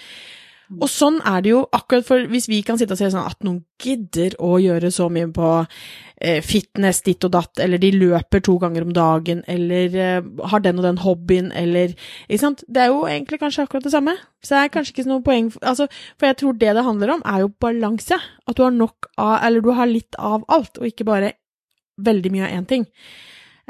Og 0.78 0.86
sånn 0.86 1.16
er 1.26 1.42
det 1.42 1.50
jo 1.50 1.64
akkurat 1.74 2.06
for 2.06 2.26
hvis 2.30 2.46
vi 2.46 2.60
kan 2.62 2.78
sitte 2.78 2.94
og 2.94 3.00
se 3.00 3.08
sånn 3.10 3.26
at 3.26 3.40
noen 3.42 3.64
gidder 3.82 4.36
å 4.38 4.52
gjøre 4.62 4.92
så 4.94 5.08
mye 5.10 5.26
på 5.34 5.48
eh, 5.58 6.38
fitness 6.46 7.00
ditt 7.06 7.26
og 7.26 7.32
datt, 7.34 7.58
eller 7.64 7.80
de 7.82 7.90
løper 7.96 8.44
to 8.46 8.54
ganger 8.62 8.86
om 8.86 8.92
dagen, 8.94 9.40
eller 9.50 9.96
eh, 9.98 10.28
har 10.52 10.62
den 10.62 10.78
og 10.78 10.86
den 10.86 11.00
hobbyen, 11.02 11.50
eller 11.58 11.96
Ikke 12.28 12.42
sant? 12.44 12.62
Det 12.68 12.84
er 12.84 12.92
jo 12.92 13.02
egentlig 13.08 13.40
kanskje 13.42 13.66
akkurat 13.66 13.88
det 13.88 13.94
samme. 13.96 14.14
Så 14.44 14.54
det 14.54 14.60
er 14.62 14.72
kanskje 14.76 14.94
ikke 14.94 15.08
noe 15.10 15.24
poeng 15.26 15.50
altså, 15.58 15.88
For 16.20 16.30
jeg 16.30 16.38
tror 16.40 16.60
det 16.60 16.76
det 16.78 16.86
handler 16.86 17.16
om, 17.16 17.24
er 17.26 17.42
jo 17.42 17.50
balanse. 17.60 18.20
At 18.46 18.56
du 18.56 18.62
har 18.62 18.72
nok 18.72 19.10
av 19.18 19.40
Eller 19.48 19.64
du 19.64 19.72
har 19.74 19.90
litt 19.90 20.14
av 20.18 20.46
alt, 20.48 20.78
og 20.78 20.86
ikke 20.86 21.08
bare 21.08 21.34
veldig 22.00 22.32
mye 22.32 22.46
av 22.46 22.60
én 22.60 22.68
ting. 22.68 22.86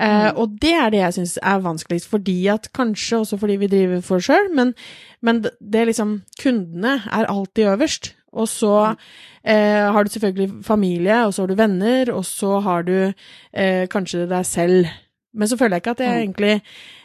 Eh, 0.00 0.30
Mm. 0.32 0.38
og 0.40 0.54
det 0.60 0.72
er 0.72 0.90
det 0.90 1.00
jeg 1.02 1.12
syns 1.18 1.38
er 1.42 1.60
vanskeligst, 1.60 2.08
fordi 2.08 2.46
at 2.48 2.70
kanskje 2.72 3.18
også 3.20 3.38
fordi 3.38 3.56
vi 3.60 3.66
driver 3.68 4.00
for 4.00 4.16
oss 4.16 4.28
sjøl, 4.30 4.46
men, 4.54 4.74
men 5.20 5.42
det- 5.42 5.86
liksom 5.88 6.22
Kundene 6.40 7.02
er 7.12 7.26
alltid 7.28 7.66
øverst. 7.76 8.14
Og 8.32 8.46
så 8.48 8.96
eh, 9.44 9.92
har 9.92 10.04
du 10.04 10.10
selvfølgelig 10.10 10.64
familie, 10.64 11.26
og 11.26 11.32
så 11.34 11.42
har 11.42 11.48
du 11.48 11.54
venner, 11.54 12.12
og 12.14 12.24
så 12.24 12.60
har 12.62 12.82
du 12.82 13.12
eh, 13.52 13.86
kanskje 13.88 14.26
deg 14.28 14.44
selv. 14.46 14.86
Men 15.34 15.48
så 15.48 15.56
føler 15.58 15.76
jeg 15.76 15.82
ikke 15.82 15.90
at 15.90 16.00
jeg 16.00 16.14
Mm. 16.14 16.22
egentlig 16.34 16.62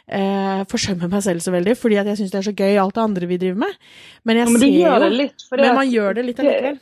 eh, 0.08 0.64
forsømmer 0.70 1.08
meg 1.10 1.22
selv 1.22 1.40
så 1.40 1.50
veldig, 1.52 1.76
fordi 1.76 1.96
at 1.98 2.06
jeg 2.06 2.16
syns 2.16 2.30
det 2.30 2.38
er 2.38 2.50
så 2.52 2.56
gøy 2.56 2.76
alt 2.78 2.94
det 2.94 3.02
andre 3.02 3.26
vi 3.26 3.36
driver 3.36 3.58
med. 3.58 3.76
Men 4.24 4.36
jeg 4.36 4.46
Ja, 4.46 4.50
men 4.52 4.60
ser 4.60 4.94
jo 4.94 4.98
det 5.04 5.12
litt. 5.12 5.44
Men 5.50 5.74
man 5.74 5.90
gjør 5.90 6.14
det 6.14 6.24
litt 6.24 6.38
allikevel. 6.40 6.78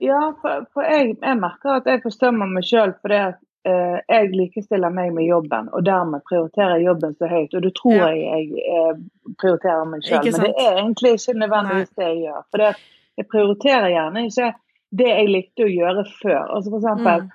Ja, 0.00 0.20
for, 0.42 0.66
for 0.72 0.82
jeg, 0.82 1.16
jeg 1.22 1.36
merker 1.38 1.76
at 1.76 1.84
jeg 1.86 2.00
forsømmer 2.02 2.48
meg 2.50 2.64
sjøl 2.64 2.94
fordi 3.02 3.14
at 3.28 3.34
jeg 3.64 4.30
likestiller 4.34 4.90
meg 4.90 5.12
med 5.14 5.24
jobben, 5.24 5.68
og 5.72 5.84
dermed 5.86 6.22
prioriterer 6.28 6.76
jeg 6.78 6.86
jobben 6.86 7.14
så 7.18 7.28
høyt. 7.30 7.54
Og 7.54 7.62
det 7.62 7.74
tror 7.74 7.94
Ja. 7.94 8.06
jeg 8.10 8.50
jeg 8.50 8.64
eh, 8.76 8.94
prioriterer 9.38 9.84
meg 9.86 10.02
sjøl, 10.02 10.24
men 10.32 10.40
det 10.40 10.54
er 10.58 10.76
egentlig 10.82 11.12
ikke 11.14 11.38
nødvendigvis 11.38 11.92
det 11.96 12.04
jeg 12.08 12.18
gjør. 12.24 12.42
For 12.50 12.58
det, 12.58 12.70
jeg 13.18 13.26
prioriterer 13.28 13.88
gjerne 13.94 14.24
ikke 14.26 14.54
det 14.92 15.06
jeg 15.08 15.28
likte 15.28 15.62
å 15.64 15.74
gjøre 15.76 16.04
før. 16.22 16.42
Altså 16.56 16.70
for 16.70 16.78
eksempel 16.80 17.20
Mm. 17.22 17.30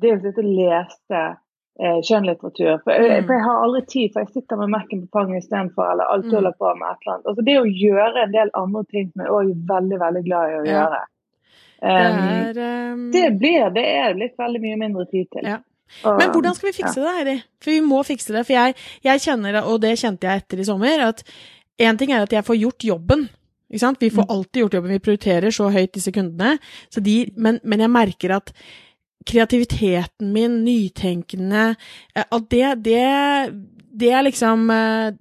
det 0.00 0.10
å 0.12 0.20
sitte 0.22 0.38
og 0.38 0.50
lese 0.58 1.36
eh, 1.80 2.00
skjønnlitteratur. 2.04 2.82
For 2.84 2.92
Mm. 2.92 3.24
for 3.26 3.32
jeg 3.34 3.44
har 3.44 3.62
aldri 3.64 3.80
tid, 3.86 4.10
for 4.12 4.20
jeg 4.20 4.28
sitter 4.34 4.56
med 4.56 4.68
Mac-en 4.68 5.06
på 5.06 5.08
fanget 5.16 5.42
istedenfor, 5.44 5.92
eller 5.92 6.04
alltid 6.12 6.30
Mm. 6.32 6.36
holder 6.36 6.52
på 6.60 6.74
med 6.76 6.88
et 6.90 6.98
eller 7.06 7.14
annet. 7.14 7.26
Altså 7.26 7.44
det 7.44 7.56
å 7.56 7.64
gjøre 7.64 8.22
en 8.24 8.32
del 8.32 8.50
andre 8.54 8.84
ting 8.84 9.10
som 9.12 9.22
jeg 9.24 9.30
òg 9.32 9.50
er 9.50 9.66
veldig, 9.74 9.98
veldig 10.00 10.24
glad 10.24 10.50
i 10.50 10.58
å 10.60 10.66
Ja. 10.66 10.72
gjøre. 10.76 11.00
Det 11.80 11.88
Um, 11.88 12.58
er 12.60 12.92
um, 12.92 13.10
det 13.10 13.38
blir 13.38 13.70
det 13.72 13.84
er 13.86 14.12
litt 14.14 14.36
veldig 14.36 14.60
mye 14.60 14.76
mindre 14.76 15.06
tid 15.10 15.26
til. 15.32 15.42
Ja. 15.48 15.56
Og- 16.04 16.18
Men 16.18 16.30
hvordan 16.30 16.54
skal 16.54 16.68
vi 16.72 16.76
fikse 16.82 16.94
det, 17.00 17.14
Heidi? 17.16 17.42
For 17.60 17.70
vi 17.70 17.80
må 17.80 18.02
fikse 18.06 18.32
det. 18.32 18.46
For 18.46 18.52
jeg, 18.54 18.74
jeg 19.04 19.20
kjenner, 19.20 19.62
og 19.64 19.80
det 19.80 19.98
kjente 19.98 20.26
jeg 20.28 20.42
etter 20.44 20.60
i 20.60 20.64
sommer, 20.64 21.00
at 21.08 21.22
én 21.80 21.98
ting 21.98 22.12
er 22.12 22.22
at 22.22 22.30
jeg 22.32 22.44
får 22.44 22.60
gjort 22.60 22.78
jobben. 22.84 23.28
Vi 23.70 23.78
får 23.78 24.24
Mm. 24.24 24.30
alltid 24.30 24.62
gjort 24.62 24.72
jobben. 24.74 24.90
Vi 24.90 24.98
prioriterer 24.98 25.50
så 25.50 25.70
høyt 25.70 25.92
disse 25.92 26.10
kundene. 26.12 26.58
Så 26.90 27.00
de, 27.02 27.30
men, 27.36 27.60
men 27.62 27.78
jeg 27.80 27.90
merker 27.90 28.34
at 28.36 28.52
kreativiteten 29.26 30.32
min, 30.32 30.64
nytenkende 30.64 31.76
eh, 32.16 32.24
At 32.32 32.48
det, 32.50 32.82
det, 32.82 33.54
det 34.00 34.10
er 34.12 34.22
liksom 34.26 34.70
eh, 34.70 35.12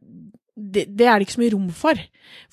det, 0.76 0.86
det 0.98 1.08
er 1.08 1.18
det 1.20 1.28
ikke 1.28 1.36
så 1.38 1.44
mye 1.44 1.54
rom 1.56 1.70
for. 1.76 2.02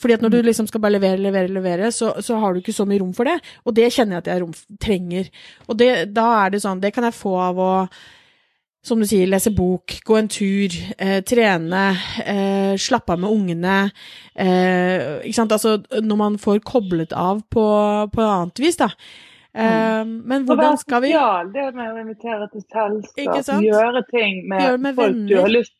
Fordi 0.00 0.14
at 0.16 0.22
når 0.24 0.32
du 0.32 0.38
liksom 0.46 0.68
skal 0.70 0.80
bare 0.84 0.96
levere, 0.96 1.20
levere, 1.20 1.52
levere, 1.52 1.92
så, 1.92 2.14
så 2.24 2.38
har 2.40 2.54
du 2.56 2.60
ikke 2.62 2.74
så 2.76 2.86
mye 2.88 3.00
rom 3.02 3.12
for 3.16 3.28
det. 3.28 3.38
Og 3.66 3.74
det 3.76 3.90
kjenner 3.92 4.16
jeg 4.18 4.24
at 4.24 4.30
jeg 4.32 4.42
rom, 4.44 4.54
trenger. 4.80 5.28
Og 5.68 5.78
det, 5.80 5.90
da 6.16 6.26
er 6.44 6.54
det 6.54 6.62
sånn, 6.64 6.80
det 6.80 6.94
kan 6.96 7.04
jeg 7.08 7.16
få 7.18 7.34
av 7.50 7.60
å 7.60 7.72
som 8.86 9.00
du 9.02 9.06
sier, 9.10 9.26
lese 9.26 9.50
bok, 9.50 9.96
gå 10.06 10.14
en 10.14 10.28
tur, 10.30 10.74
eh, 11.02 11.16
trene, 11.26 11.80
eh, 12.22 12.76
slappe 12.78 13.16
av 13.16 13.18
med 13.18 13.32
ungene. 13.34 13.78
Eh, 14.38 15.24
ikke 15.26 15.34
sant? 15.40 15.50
Altså, 15.56 15.72
når 16.06 16.20
man 16.20 16.36
får 16.38 16.60
koblet 16.62 17.10
av 17.10 17.40
på, 17.50 17.64
på 18.12 18.22
annet 18.22 18.62
vis, 18.62 18.78
da. 18.78 18.86
Eh, 19.56 20.04
men 20.06 20.46
hvordan 20.46 20.78
skal 20.78 21.02
vi 21.02 21.10
sosial, 21.10 21.50
det 21.50 21.66
med 21.74 21.96
å 21.96 21.98
invitere 22.04 22.46
til 22.52 22.62
selskap, 22.62 23.50
gjøre 23.64 24.04
ting 24.12 24.42
med, 24.50 24.78
med 24.84 24.94
folk 24.98 25.18
du 25.30 25.34
har 25.40 25.50
lyst 25.50 25.74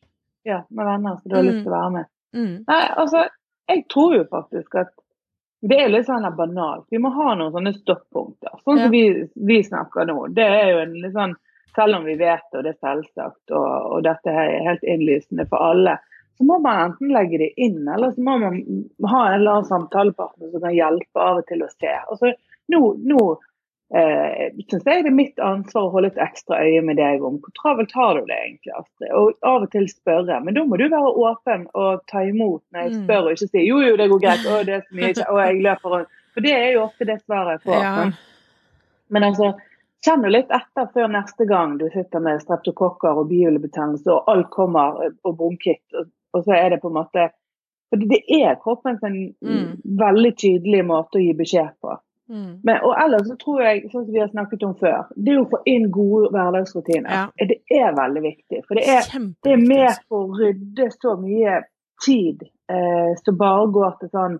Ja, 0.47 0.63
med 0.71 0.87
venner 0.87 1.15
som 1.21 1.29
du 1.31 1.35
har 1.35 1.43
Mm. 1.43 1.51
lyst 1.53 1.63
til 1.63 1.71
å 1.71 1.75
være 1.77 1.91
med. 1.95 2.05
Mm, 2.35 2.55
Nei, 2.67 2.83
altså, 3.03 3.25
jeg 3.67 3.83
tror 3.93 4.15
jo 4.15 4.23
faktisk 4.31 4.75
at 4.83 4.93
det 5.67 5.79
er 5.81 5.89
litt 5.89 6.05
sånn 6.05 6.27
banalt. 6.37 6.85
Vi 6.93 6.99
må 7.01 7.09
ha 7.15 7.33
noen 7.35 7.51
sånne 7.51 7.73
stoppunkter. 7.73 8.59
Sånn 8.63 8.77
Ja. 8.77 8.83
som 8.83 8.91
vi, 8.93 9.03
vi 9.33 9.63
snakker 9.65 10.05
nå. 10.05 10.27
Det 10.37 10.45
er 10.45 10.67
jo 10.71 10.81
en 10.85 10.93
litt 11.01 11.13
sånn 11.13 11.35
Selv 11.77 11.97
om 11.99 12.05
vi 12.05 12.15
vet 12.17 12.41
det, 12.51 12.57
og 12.57 12.63
det 12.63 12.71
er 12.71 12.77
selvsagt, 12.87 13.51
og, 13.53 13.91
og 13.93 13.99
dette 14.01 14.31
her 14.33 14.47
er 14.49 14.63
helt 14.65 14.83
innlysende 14.87 15.43
for 15.45 15.61
alle, 15.61 15.99
så 16.37 16.45
må 16.47 16.55
man 16.63 16.79
enten 16.87 17.11
legge 17.13 17.37
det 17.37 17.51
inn, 17.61 17.83
eller 17.85 18.15
så 18.15 18.23
må 18.25 18.37
man 18.41 18.55
ha 19.11 19.19
en 19.27 19.35
eller 19.35 19.51
annen 19.59 19.67
samtalepartner 19.69 20.49
som 20.49 20.63
kan 20.63 20.73
hjelpe 20.73 21.21
av 21.21 21.43
og 21.43 21.45
til 21.51 21.61
å 21.61 21.69
se. 21.75 21.91
Altså, 22.09 22.31
nå 22.73 22.81
nå 23.11 23.21
eh, 23.95 24.49
syns 24.69 24.83
jeg 24.85 25.03
det 25.05 25.11
er 25.11 25.15
mitt 25.15 25.39
ansvar 25.39 25.87
å 25.87 25.91
holde 25.93 26.09
et 26.11 26.17
ekstra 26.27 26.59
øye 26.65 26.81
med 26.83 26.97
deg 26.99 27.23
om 27.23 27.37
hvor 27.39 27.53
travelt 27.61 27.91
har 27.95 28.15
du 28.19 28.25
det 28.27 28.37
egentlig, 28.43 28.73
Astrid. 28.77 29.11
Og 29.15 29.33
av 29.47 29.63
og 29.67 29.71
til 29.71 29.87
spørre. 29.91 30.39
Men 30.43 30.57
da 30.57 30.63
må 30.67 30.77
du 30.79 30.87
være 30.89 31.13
åpen 31.29 31.67
og 31.73 32.01
ta 32.11 32.23
imot 32.27 32.63
når 32.73 32.81
jeg 32.83 32.91
Mm. 32.97 33.03
spør, 33.05 33.23
og 33.25 33.31
ikke 33.37 33.49
si 33.51 33.67
jo, 33.67 33.79
jo, 33.85 33.95
det 33.97 34.09
går 34.11 34.19
greit, 34.25 34.45
å, 34.47 34.59
det 34.65 34.73
er 34.79 34.83
så 34.89 34.95
mye, 34.99 35.13
og 35.29 35.35
å, 35.37 35.39
jeg 35.45 35.61
løper 35.63 35.89
rundt. 35.95 36.07
For 36.33 36.41
det 36.45 36.51
er 36.53 36.67
jo 36.73 36.83
ofte 36.83 37.05
det 37.09 37.21
svaret 37.23 37.55
jeg 37.57 37.65
får. 37.65 37.81
Ja. 37.83 38.11
Men, 39.09 39.23
altså, 39.23 39.53
kjenn 40.05 40.23
jo 40.27 40.29
litt 40.29 40.51
etter 40.51 40.89
før 40.93 41.07
neste 41.09 41.45
gang 41.49 41.77
du 41.79 41.87
sitter 41.89 42.19
med 42.21 42.41
streptokokker 42.43 43.17
og 43.23 43.29
bihulebetennelse, 43.31 44.11
og 44.13 44.27
alt 44.29 44.49
kommer 44.53 44.99
og 45.23 45.37
bronkitt, 45.39 45.81
og, 45.97 46.11
og 46.35 46.43
så 46.45 46.53
er 46.59 46.69
det 46.75 46.81
på 46.83 46.91
en 46.91 46.99
måte 46.99 47.29
For 47.89 47.95
det 48.03 48.19
er 48.27 48.57
kroppens 48.59 48.99
en 49.07 49.33
Mm. 49.41 49.77
veldig 49.97 50.33
tydelig 50.35 50.81
måte 50.85 51.17
å 51.17 51.23
gi 51.23 51.31
beskjed 51.33 51.69
på. 51.81 51.93
Mm. 52.29 52.59
Men, 52.63 52.81
og 52.83 52.93
ellers 53.03 53.27
så 53.29 53.35
tror 53.39 53.61
jeg, 53.63 53.83
sånn 53.91 54.03
som 54.05 54.13
vi 54.13 54.19
har 54.19 54.27
snakket 54.33 54.63
om 54.67 54.75
før, 54.75 55.05
det 55.15 55.33
er 55.33 55.39
å 55.39 55.49
få 55.49 55.61
inn 55.65 55.89
gode 55.91 56.29
hverdagsrutiner. 56.35 57.09
Ja. 57.09 57.25
Det 57.39 57.61
er 57.71 57.95
veldig 57.95 58.21
viktig. 58.25 58.61
For 58.67 58.75
det 58.75 58.83
er, 58.89 59.07
det 59.43 59.53
er 59.53 59.63
med 59.63 59.85
altså. 59.87 60.03
på 60.09 60.19
å 60.25 60.37
rydde 60.41 60.89
så 60.97 61.15
mye 61.21 61.61
tid 62.03 62.43
eh, 62.69 63.13
som 63.23 63.37
bare 63.39 63.71
går 63.71 63.97
til 64.01 64.09
sånn 64.13 64.37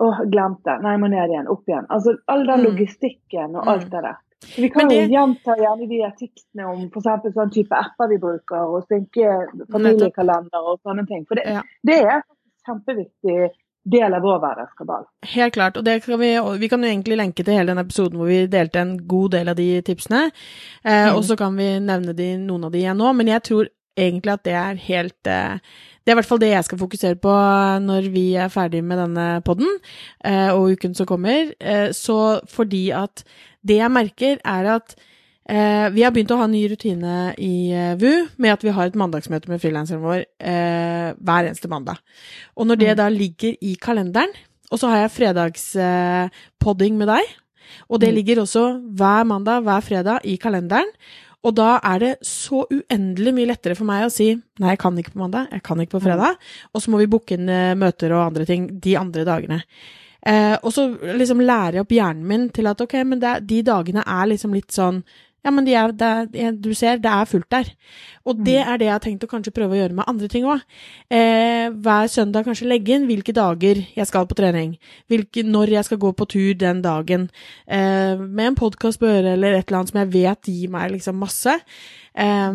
Å, 0.00 0.06
glemte. 0.24 0.72
Nei, 0.80 0.94
må 0.96 1.06
ned 1.12 1.28
igjen. 1.28 1.48
Opp 1.52 1.68
igjen. 1.68 1.84
Altså 1.92 2.14
all 2.32 2.46
den 2.48 2.62
Mm. 2.62 2.64
logistikken 2.64 3.54
og 3.60 3.66
Mm. 3.66 3.68
alt 3.68 3.90
det 3.90 4.00
der. 4.02 4.16
Så 4.40 4.62
vi 4.62 4.68
kan 4.70 4.88
det- 4.88 4.96
jo 5.02 5.08
gjenta 5.12 5.54
gjerne 5.60 5.86
de 5.88 5.98
tipsene 6.18 6.64
om 6.66 6.88
f.eks. 6.88 7.34
sånn 7.34 7.52
type 7.52 7.72
apper 7.76 8.08
vi 8.08 8.16
bruker, 8.18 8.56
og 8.72 8.86
synke 8.88 9.28
familiekalender 9.70 10.64
og 10.72 10.80
sånne 10.80 11.06
ting. 11.06 11.26
For 11.28 11.34
det, 11.34 11.44
Ja. 11.46 11.62
det 11.84 11.98
er 12.04 12.22
kjempeviktig 12.66 13.50
del 13.84 14.14
av 14.14 14.22
vår 14.22 14.38
hverdagskabal. 14.42 15.06
Helt 15.26 15.54
klart. 15.54 15.76
Og 15.76 15.84
det 15.84 16.00
kan 16.04 16.20
vi, 16.20 16.32
vi 16.62 16.68
kan 16.70 16.82
jo 16.84 16.90
egentlig 16.90 17.16
lenke 17.18 17.42
til 17.42 17.56
hele 17.56 17.72
den 17.72 17.82
episoden 17.82 18.18
hvor 18.20 18.30
vi 18.30 18.44
delte 18.46 18.78
en 18.82 18.96
god 19.10 19.32
del 19.34 19.48
av 19.50 19.56
de 19.58 19.68
tipsene. 19.82 20.30
Eh, 20.84 21.08
Mm. 21.08 21.16
Og 21.16 21.24
så 21.26 21.36
kan 21.36 21.56
vi 21.56 21.80
nevne 21.82 22.14
de, 22.14 22.36
noen 22.38 22.64
av 22.68 22.72
de 22.72 22.78
igjen 22.78 22.98
nå. 22.98 23.12
Men 23.18 23.26
jeg 23.32 23.42
tror 23.48 23.70
egentlig 23.98 24.32
at 24.32 24.44
det 24.44 24.54
er 24.56 24.78
helt 24.86 25.26
eh, 25.28 25.58
Det 26.02 26.10
er 26.10 26.16
i 26.16 26.18
hvert 26.18 26.26
fall 26.26 26.40
det 26.42 26.48
jeg 26.50 26.64
skal 26.66 26.78
fokusere 26.80 27.18
på 27.22 27.32
når 27.84 28.08
vi 28.10 28.24
er 28.34 28.48
ferdig 28.50 28.80
med 28.82 28.98
denne 28.98 29.26
podden, 29.46 29.68
eh, 30.24 30.50
og 30.50 30.72
uken 30.74 30.94
som 30.98 31.06
kommer. 31.06 31.52
Eh, 31.60 31.90
så 31.94 32.40
fordi 32.50 32.90
at 32.90 33.22
det 33.62 33.76
jeg 33.78 33.90
merker, 33.94 34.38
er 34.44 34.66
at 34.78 34.96
Eh, 35.48 35.88
vi 35.90 36.04
har 36.04 36.12
begynt 36.14 36.30
å 36.30 36.36
ha 36.38 36.44
en 36.46 36.52
ny 36.54 36.62
rutine 36.70 37.32
i 37.42 37.72
eh, 37.74 37.96
VU 37.98 38.28
med 38.38 38.52
at 38.54 38.62
vi 38.62 38.70
har 38.70 38.86
et 38.86 38.98
mandagsmøte 38.98 39.50
med 39.50 39.58
frilanseren 39.62 40.02
vår 40.04 40.20
eh, 40.38 41.08
hver 41.18 41.48
eneste 41.48 41.70
mandag. 41.70 41.98
Og 42.54 42.68
når 42.68 42.78
det 42.78 42.90
Mm. 42.92 42.96
da 42.96 43.08
ligger 43.10 43.56
i 43.60 43.74
kalenderen, 43.74 44.30
og 44.70 44.78
så 44.78 44.88
har 44.88 45.02
jeg 45.02 45.16
fredagspodding 45.18 46.94
med 46.96 47.08
deg, 47.08 47.24
og 47.90 48.00
det 48.00 48.10
Mm. 48.10 48.14
ligger 48.14 48.36
også 48.42 48.94
hver 48.94 49.24
mandag, 49.26 49.62
hver 49.64 49.82
fredag 49.82 50.20
i 50.24 50.36
kalenderen, 50.38 50.86
og 51.42 51.56
da 51.56 51.80
er 51.82 51.98
det 51.98 52.18
så 52.22 52.64
uendelig 52.70 53.34
mye 53.34 53.46
lettere 53.50 53.74
for 53.74 53.84
meg 53.84 54.06
å 54.06 54.12
si 54.12 54.34
nei, 54.60 54.70
jeg 54.70 54.78
kan 54.78 54.94
ikke 54.96 55.12
på 55.12 55.18
mandag, 55.18 55.48
jeg 55.50 55.62
kan 55.62 55.76
ikke 55.78 55.98
på 55.98 56.02
fredag, 56.02 56.36
og 56.72 56.80
så 56.80 56.88
må 56.88 56.98
vi 56.98 57.06
booke 57.06 57.32
inn 57.32 57.48
eh, 57.48 57.74
møter 57.74 58.12
og 58.12 58.28
andre 58.30 58.46
ting 58.46 58.68
de 58.80 58.96
andre 58.96 59.24
dagene. 59.24 59.62
Eh, 60.24 60.56
og 60.62 60.70
så 60.72 60.96
liksom 61.18 61.40
jeg 61.44 61.80
opp 61.80 61.88
hjernen 61.88 62.24
min 62.24 62.48
til 62.48 62.68
at 62.68 62.80
ok, 62.80 62.94
men 63.04 63.18
det, 63.18 63.44
de 63.44 63.62
dagene 63.62 64.04
er 64.06 64.26
liksom 64.30 64.54
litt 64.54 64.70
sånn 64.70 65.02
ja, 65.42 65.50
men 65.50 65.66
de 65.66 65.74
er, 65.74 65.92
er, 65.98 66.52
du 66.54 66.70
ser, 66.78 67.00
det 67.02 67.10
er 67.10 67.26
fullt 67.26 67.48
der. 67.50 67.70
Og 68.22 68.38
det 68.46 68.60
er 68.62 68.78
det 68.78 68.86
jeg 68.86 68.94
har 68.94 69.02
tenkt 69.02 69.24
å 69.26 69.30
kanskje 69.30 69.54
prøve 69.54 69.74
å 69.74 69.80
gjøre 69.80 69.96
med 69.98 70.06
andre 70.06 70.28
ting 70.30 70.46
òg. 70.46 70.62
Eh, 71.10 71.66
hver 71.82 72.10
søndag 72.12 72.46
kanskje 72.46 72.68
legge 72.70 72.94
inn 72.94 73.08
hvilke 73.08 73.34
dager 73.34 73.80
jeg 73.82 74.06
skal 74.06 74.28
på 74.30 74.38
trening. 74.38 74.76
Hvilke, 75.10 75.42
når 75.42 75.74
jeg 75.74 75.88
skal 75.88 76.00
gå 76.04 76.12
på 76.14 76.28
tur 76.30 76.52
den 76.60 76.84
dagen. 76.84 77.26
Eh, 77.66 78.14
med 78.22 78.52
en 78.52 78.60
podkast 78.62 79.02
på 79.02 79.10
øret 79.10 79.32
eller 79.34 79.58
et 79.58 79.66
eller 79.66 79.80
annet 79.80 79.90
som 79.90 80.00
jeg 80.04 80.12
vet 80.14 80.52
gir 80.52 80.70
meg 80.70 80.94
liksom 80.94 81.18
masse. 81.18 81.58
Eh, 82.14 82.52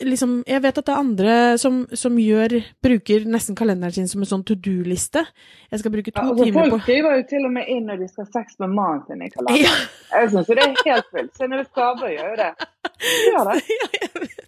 liksom, 0.00 0.42
jeg 0.48 0.62
vet 0.64 0.78
at 0.80 0.86
det 0.86 0.92
er 0.94 1.02
andre 1.02 1.34
som, 1.60 1.82
som 1.92 2.16
gjør, 2.20 2.54
bruker 2.84 3.26
nesten 3.28 3.58
kalenderen 3.58 3.92
sin 3.92 4.08
som 4.08 4.24
en 4.24 4.30
sånn 4.30 4.44
to 4.48 4.56
do-liste. 4.56 5.24
Jeg 5.68 5.82
skal 5.82 5.92
bruke 5.92 6.12
to 6.12 6.22
Ja, 6.22 6.30
altså, 6.32 6.48
timer 6.48 6.60
folk 6.62 6.76
på 6.76 6.80
skriver 6.86 7.18
jo 7.18 7.26
til 7.34 7.48
og 7.50 7.54
med 7.58 7.68
inn 7.74 7.86
når 7.90 8.02
de 8.02 8.08
skal 8.08 8.24
ha 8.24 8.30
sex 8.40 8.58
med 8.62 8.74
mannen 8.78 9.04
sin 9.08 9.24
i 9.24 9.30
kalenderen. 9.34 9.64
ja, 9.66 10.20
Jeg 10.22 10.32
synes 10.32 10.52
det 10.52 10.64
er 10.64 10.74
helt 10.86 11.10
fullt. 11.12 11.34
Senere 11.36 11.68
skaber 11.68 12.14
gjør 12.14 12.32
jo 12.32 12.40
det. 12.42 12.52
Hun 12.98 13.26
Gjør 13.28 13.52
det. 13.52 13.60
ja, 13.78 13.90
jeg 14.00 14.12
vet. 14.22 14.44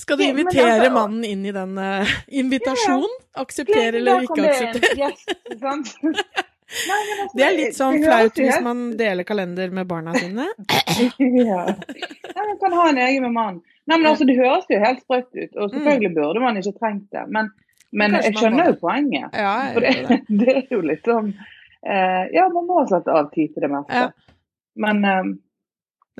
Skal 0.00 0.16
du 0.16 0.22
invitere 0.24 0.68
altså- 0.78 0.92
mannen 0.94 1.24
inn 1.28 1.42
i 1.44 1.52
den 1.52 1.76
uh, 1.78 2.14
invitasjonen? 2.28 3.18
Akseptere 3.40 4.00
eller 4.00 4.24
ikke 4.24 4.46
akseptere? 4.48 5.12
sant? 5.60 5.92
Altså, 6.70 7.36
Det 7.36 7.44
er 7.46 7.56
litt 7.56 7.76
sånn 7.76 7.98
flaut 8.02 8.36
hvis 8.38 8.60
man 8.62 8.84
deler 8.98 9.26
kalender 9.26 9.72
med 9.74 9.88
barna 9.90 10.14
sine. 10.14 10.46
ja. 11.50 11.64
man 12.36 12.60
kan 12.60 12.76
ha 12.78 12.86
en 12.92 13.00
egen 13.06 13.26
med 13.26 13.34
mannen. 13.34 13.60
Nei, 13.90 13.96
men 13.96 14.06
altså, 14.12 14.26
Det 14.28 14.36
høres 14.38 14.68
jo 14.70 14.78
helt 14.78 15.02
sprøtt 15.02 15.30
ut, 15.34 15.56
og 15.56 15.74
selvfølgelig 15.74 16.12
burde 16.14 16.42
man 16.44 16.60
ikke 16.60 16.76
trengt 16.78 17.08
det. 17.10 17.26
Men, 17.34 17.50
men 17.90 18.14
jeg 18.20 18.36
skjønner 18.38 18.70
jo 18.70 18.76
poenget. 18.82 19.34
Ja, 19.34 19.54
For 19.74 19.86
det. 19.86 20.20
det, 20.42 20.56
er 20.62 20.74
jo 20.76 20.82
litt 20.86 21.06
sånn 21.06 21.32
eh, 21.34 22.24
Ja, 22.36 22.46
man 22.54 22.68
må 22.68 22.84
sette 22.90 23.14
av 23.18 23.32
tid 23.34 23.56
til 23.56 23.66
det 23.66 23.72
meste. 23.72 24.04
Ja. 24.04 24.36
Men 24.80 25.02
eh, 25.04 25.32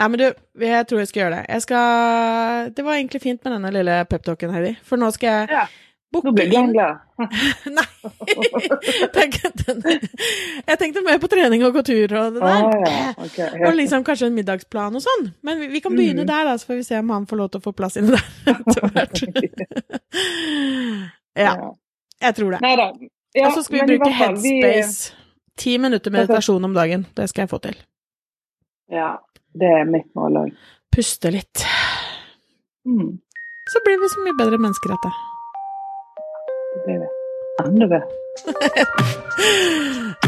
Nei, 0.01 0.07
men 0.09 0.17
du, 0.17 0.27
jeg 0.65 0.87
tror 0.89 1.03
jeg 1.03 1.11
skal 1.11 1.21
gjøre 1.21 1.39
det. 1.39 1.45
Jeg 1.53 1.63
skal 1.67 2.75
Det 2.75 2.85
var 2.87 2.97
egentlig 2.97 3.21
fint 3.23 3.43
med 3.45 3.55
denne 3.59 3.73
lille 3.75 4.01
peptalken, 4.11 4.55
Heidi. 4.55 4.75
For 4.87 5.01
nå 5.01 5.13
skal 5.15 5.35
jeg 5.35 5.55
Ja, 5.61 5.65
nå 6.11 6.33
ble 6.35 6.45
Glenn 6.51 6.73
glad. 6.75 6.95
Nei! 7.77 7.91
Jeg 10.71 10.77
tenkte 10.81 11.03
mer 11.07 11.19
på 11.23 11.29
trening 11.31 11.63
og 11.67 11.75
gå 11.77 11.83
tur 11.87 12.09
og 12.19 12.25
det 12.35 12.41
der. 12.43 12.49
Ah, 12.49 12.53
ja. 12.87 12.95
ok, 13.15 13.39
Og 13.69 13.73
liksom 13.79 14.01
kanskje 14.07 14.27
en 14.31 14.39
middagsplan 14.39 14.97
og 14.99 15.03
sånn. 15.05 15.25
Men 15.47 15.55
vi, 15.61 15.67
vi 15.77 15.81
kan 15.85 15.93
begynne 15.95 16.25
mm. 16.25 16.31
der, 16.33 16.43
da, 16.51 16.53
så 16.59 16.65
får 16.73 16.79
vi 16.81 16.89
se 16.89 16.97
om 16.99 17.09
han 17.15 17.29
får 17.31 17.37
lov 17.43 17.49
til 17.53 17.59
å 17.63 17.67
få 17.69 17.73
plass 17.79 17.95
inni 18.01 18.13
der 18.17 18.27
etter 18.57 18.81
hvert. 18.91 19.17
ja, 21.39 21.53
jeg 22.27 22.33
tror 22.41 22.51
det. 22.57 22.61
Ja, 22.67 22.71
og 23.47 23.51
så 23.55 23.61
skal 23.63 23.77
vi 23.85 23.89
bruke 23.95 24.11
fall, 24.11 24.35
Headspace. 24.35 24.97
Ti 25.61 25.73
minutter 25.79 26.11
meditasjon 26.15 26.65
om 26.67 26.75
dagen. 26.75 27.07
Det 27.15 27.27
skal 27.31 27.43
jeg 27.45 27.51
få 27.53 27.59
til. 27.63 27.77
Ja, 28.91 29.11
det 29.55 29.71
er 29.81 29.85
mitt 29.87 30.11
mål 30.19 30.33
òg. 30.45 30.51
Puste 30.91 31.31
litt. 31.31 31.63
Mm, 32.89 33.21
Så 33.71 33.79
blir 33.85 34.01
vi 34.01 34.09
så 34.11 34.23
mye 34.25 34.35
bedre 34.39 34.59
mennesker 34.59 34.95
etter. 34.97 35.13
Det 36.99 37.09